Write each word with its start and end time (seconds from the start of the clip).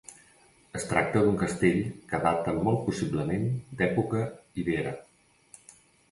Es 0.77 0.85
tracta 0.91 1.19
d'un 1.25 1.35
castell 1.41 1.81
que 2.13 2.19
data 2.23 2.53
molt 2.63 2.81
possiblement 2.87 3.45
d'època 3.81 4.23
ibera. 4.63 4.95